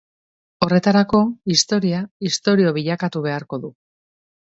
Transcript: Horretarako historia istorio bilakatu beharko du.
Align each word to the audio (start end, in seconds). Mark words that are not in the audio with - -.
Horretarako 0.65 1.19
historia 1.57 2.01
istorio 2.33 2.75
bilakatu 2.81 3.27
beharko 3.31 3.65
du. 3.67 3.75